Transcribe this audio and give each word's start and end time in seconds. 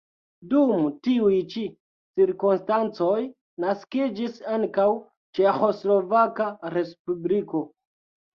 Dum 0.51 0.85
tiuj 1.07 1.33
ĉi 1.51 1.65
cirkonstancoj 2.21 3.17
naskiĝis 3.67 4.41
ankaŭ 4.55 4.87
Ĉeĥoslovaka 5.41 6.49
respubliko. 6.79 7.65